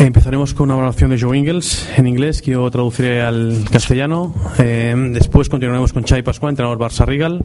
Empezaremos 0.00 0.54
con 0.54 0.64
una 0.64 0.76
evaluación 0.76 1.10
de 1.10 1.20
Joe 1.20 1.36
Ingles 1.36 1.86
en 1.94 2.06
inglés, 2.06 2.40
que 2.40 2.52
yo 2.52 2.70
traduciré 2.70 3.20
al 3.20 3.66
castellano. 3.70 4.34
Eh, 4.58 4.94
después 5.12 5.50
continuaremos 5.50 5.92
con 5.92 6.04
Chai 6.04 6.22
Pascual, 6.22 6.52
entrenador 6.52 6.78
Barça 6.78 7.04
Rigal. 7.04 7.44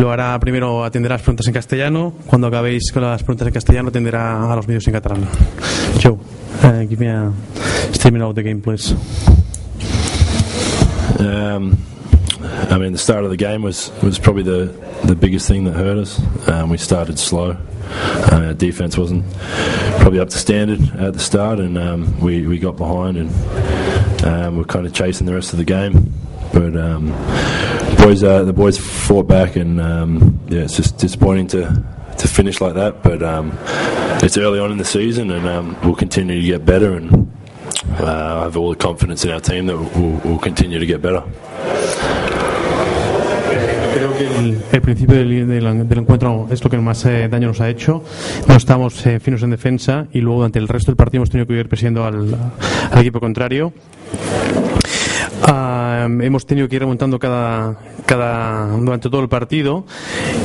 Lo 0.00 0.12
hará 0.12 0.38
primero, 0.38 0.84
atenderá 0.84 1.16
las 1.16 1.22
preguntas 1.22 1.48
en 1.48 1.52
castellano. 1.52 2.14
Cuando 2.26 2.46
acabéis 2.46 2.92
con 2.92 3.02
las 3.02 3.24
preguntas 3.24 3.48
en 3.48 3.54
castellano, 3.54 3.88
atenderá 3.88 4.52
a 4.52 4.54
los 4.54 4.68
vídeos 4.68 4.86
en 4.86 4.92
catalán. 4.92 5.26
Joe, 6.00 6.12
uh, 6.12 6.88
give 6.88 7.04
me 7.04 7.10
a 7.10 7.32
statement 7.92 8.24
of 8.24 8.36
the 8.36 8.42
game, 8.44 8.60
please. 8.60 8.94
Um, 11.18 11.76
I 12.70 12.78
mean, 12.78 12.92
the 12.92 12.98
start 12.98 13.24
of 13.24 13.30
the 13.30 13.36
game 13.36 13.62
was, 13.62 13.90
was 14.02 14.18
probably 14.18 14.42
the, 14.42 14.66
the 15.04 15.14
biggest 15.14 15.46
thing 15.48 15.64
that 15.64 15.72
hurt 15.72 15.98
us. 15.98 16.20
Um, 16.48 16.70
we 16.70 16.78
started 16.78 17.18
slow. 17.18 17.56
Uh, 17.86 18.46
our 18.46 18.54
defense 18.54 18.96
wasn't 18.96 19.24
probably 20.00 20.18
up 20.18 20.30
to 20.30 20.38
standard 20.38 20.80
at 20.98 21.12
the 21.12 21.18
start, 21.18 21.58
and 21.58 21.76
um, 21.76 22.20
we, 22.20 22.46
we 22.46 22.58
got 22.58 22.76
behind 22.76 23.16
and 23.16 24.24
um, 24.24 24.56
we're 24.56 24.64
kind 24.64 24.86
of 24.86 24.92
chasing 24.94 25.26
the 25.26 25.34
rest 25.34 25.52
of 25.52 25.58
the 25.58 25.64
game. 25.64 26.12
But 26.52 26.76
um, 26.76 27.08
boys, 27.96 28.22
uh, 28.22 28.44
the 28.44 28.52
boys 28.52 28.78
fought 28.78 29.26
back, 29.26 29.56
and 29.56 29.80
um, 29.80 30.40
yeah, 30.48 30.62
it's 30.62 30.76
just 30.76 30.98
disappointing 30.98 31.48
to 31.48 31.84
to 32.18 32.28
finish 32.28 32.60
like 32.60 32.74
that. 32.74 33.02
But 33.02 33.22
um, 33.22 33.52
it's 34.22 34.38
early 34.38 34.58
on 34.58 34.70
in 34.70 34.78
the 34.78 34.84
season, 34.84 35.30
and 35.30 35.46
um, 35.46 35.76
we'll 35.82 35.96
continue 35.96 36.40
to 36.40 36.46
get 36.46 36.64
better. 36.64 36.94
And 36.94 37.30
uh, 37.98 38.40
I 38.40 38.42
have 38.44 38.56
all 38.56 38.70
the 38.70 38.76
confidence 38.76 39.24
in 39.24 39.30
our 39.30 39.40
team 39.40 39.66
that 39.66 39.76
we'll, 39.76 40.20
we'll 40.24 40.38
continue 40.38 40.78
to 40.78 40.86
get 40.86 41.02
better. 41.02 41.24
Que 44.18 44.26
el, 44.38 44.58
el 44.72 44.80
principio 44.80 45.16
del, 45.16 45.48
del- 45.48 45.88
del 45.88 45.98
encuentro 45.98 46.46
es 46.50 46.62
lo 46.62 46.70
que 46.70 46.78
más 46.78 47.04
eh, 47.06 47.28
daño 47.28 47.48
nos 47.48 47.60
ha 47.60 47.68
hecho. 47.68 48.04
No 48.46 48.54
estamos 48.56 49.04
eh, 49.06 49.18
finos 49.18 49.42
en 49.42 49.50
defensa 49.50 50.06
y 50.12 50.20
luego 50.20 50.38
durante 50.38 50.58
el 50.58 50.68
resto 50.68 50.92
del 50.92 50.96
partido 50.96 51.20
hemos 51.20 51.30
tenido 51.30 51.46
que 51.46 51.54
ir 51.54 51.68
persiguiendo 51.68 52.04
al, 52.04 52.34
al 52.92 52.98
equipo 53.00 53.18
contrario. 53.20 53.72
Ah, 55.46 56.06
hemos 56.08 56.46
tenido 56.46 56.68
que 56.68 56.76
ir 56.76 56.82
remontando 56.82 57.18
cada, 57.18 57.76
cada 58.06 58.68
durante 58.76 59.10
todo 59.10 59.20
el 59.20 59.28
partido 59.28 59.84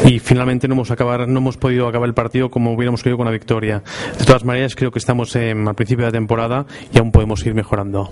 y 0.06 0.20
finalmente 0.20 0.68
no 0.68 0.74
hemos 0.74 0.92
acabar, 0.92 1.28
no 1.28 1.40
hemos 1.40 1.58
podido 1.58 1.88
acabar 1.88 2.08
el 2.10 2.14
partido 2.16 2.50
como 2.50 2.74
hubiéramos 2.74 3.04
querido 3.04 3.18
con 3.18 3.26
la 3.26 3.32
victoria. 3.32 3.84
De 4.18 4.26
todas 4.26 4.44
maneras, 4.44 4.76
creo 4.76 4.92
que 4.92 5.00
estamos 5.00 5.36
em, 5.36 5.68
al 5.68 5.76
principio 5.76 6.06
de 6.06 6.12
la 6.12 6.18
temporada 6.18 6.66
y 6.94 6.98
aún 6.98 7.12
podemos 7.12 7.46
ir 7.46 7.54
mejorando. 7.54 8.10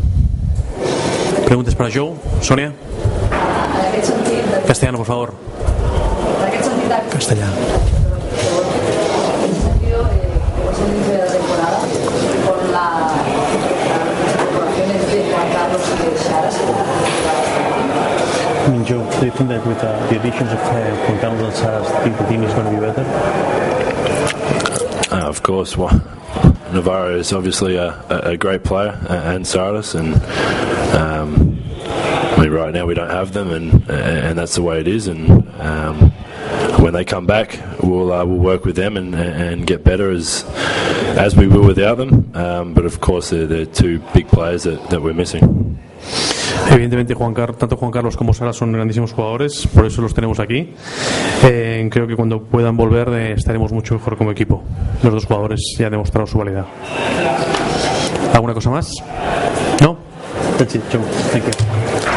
Preguntas 1.46 1.76
para 1.76 1.90
Joe, 1.94 2.12
Sonia. 2.42 2.74
Castellano, 4.68 4.98
por 4.98 5.08
favor. 5.08 5.34
Castellano. 7.10 7.56
I 18.60 18.70
mean, 18.70 18.84
Joe, 18.86 19.10
do 19.20 19.26
you 19.26 19.32
think 19.32 19.50
that 19.50 19.66
with 19.66 19.82
uh, 19.82 20.08
the 20.10 20.20
additions 20.20 20.52
of 20.52 20.60
uh, 20.60 20.76
and 20.76 21.54
Saras, 21.54 21.88
do 21.88 22.10
you 22.10 22.16
think 22.16 22.18
the 22.18 22.26
team 22.28 22.44
is 22.44 22.54
going 22.54 22.66
to 22.66 22.72
be 22.72 22.86
better? 22.86 23.06
Uh, 25.16 25.30
of 25.30 25.42
course. 25.44 25.78
Well, 25.78 25.94
Navarro 26.74 27.18
is 27.18 27.32
obviously 27.32 27.78
a, 27.78 28.04
a 28.10 28.36
great 28.36 28.66
player, 28.66 29.00
uh, 29.10 29.34
and 29.34 29.46
Saras, 29.46 29.96
and 29.96 30.16
um, 30.94 31.57
I 32.38 32.42
mean, 32.42 32.52
right 32.52 32.72
now 32.74 32.86
we 32.86 32.94
don't 32.94 33.10
have 33.10 33.34
them, 33.34 33.52
and 33.52 33.90
and 33.90 34.38
that's 34.38 34.54
the 34.56 34.62
way 34.62 34.80
it 34.80 34.88
is. 34.88 35.08
And 35.08 35.48
um, 35.60 36.12
when 36.80 36.94
they 36.94 37.04
come 37.04 37.26
back, 37.26 37.60
we'll 37.82 38.12
uh, 38.14 38.24
we'll 38.26 38.38
work 38.40 38.64
with 38.64 38.76
them 38.76 38.96
and, 38.96 39.16
and 39.16 39.66
get 39.66 39.84
better 39.84 40.12
as 40.12 40.46
as 41.18 41.36
we 41.36 41.48
will 41.48 41.66
without 41.66 41.98
them. 41.98 42.30
Um, 42.36 42.74
but 42.74 42.86
of 42.86 43.00
course, 43.02 43.32
they're, 43.32 43.48
they're 43.48 43.66
two 43.66 44.00
big 44.14 44.28
players 44.28 44.64
that, 44.64 44.90
that 44.90 45.02
we're 45.02 45.16
missing. 45.16 45.78
Evidentemente, 46.70 47.14
Juan 47.16 47.34
Car- 47.34 47.56
tanto 47.56 47.76
Juan 47.76 47.92
Carlos 47.92 48.16
como 48.16 48.34
Sara 48.34 48.54
son 48.54 48.72
grandísimos 48.72 49.14
jugadores, 49.14 49.68
por 49.68 49.86
eso 49.86 50.02
los 50.02 50.14
tenemos 50.14 50.40
aquí. 50.40 50.74
Eh, 51.44 51.88
creo 51.92 52.08
que 52.08 52.16
cuando 52.16 52.44
puedan 52.44 52.78
volver 52.78 53.10
eh, 53.10 53.34
estaremos 53.34 53.72
mucho 53.72 53.96
mejor 53.96 54.18
como 54.18 54.32
equipo. 54.32 54.64
Los 55.04 55.14
dos 55.14 55.26
jugadores 55.26 55.62
ya 55.78 55.88
han 55.88 55.92
demostrado 55.92 56.28
su 56.28 56.38
validad. 56.38 56.66
¿Alguna 58.34 58.54
cosa 58.54 58.70
más? 58.70 58.92
¿No? 59.82 59.98
That's 60.58 60.76
it, 60.76 60.82
Joe. 60.92 61.02
Thank 61.32 61.46
you. 61.46 62.17